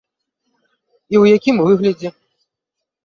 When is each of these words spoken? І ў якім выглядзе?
І 1.15 1.19
ў 1.21 1.23
якім 1.37 1.55
выглядзе? 1.67 2.09